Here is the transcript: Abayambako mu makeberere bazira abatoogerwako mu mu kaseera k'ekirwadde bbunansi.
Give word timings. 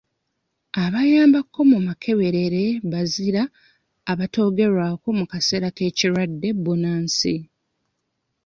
Abayambako 0.83 1.59
mu 1.71 1.79
makeberere 1.87 2.63
bazira 2.91 3.43
abatoogerwako 4.11 5.07
mu 5.09 5.15
mu 5.19 5.25
kaseera 5.31 5.67
k'ekirwadde 5.75 6.49
bbunansi. 6.55 7.35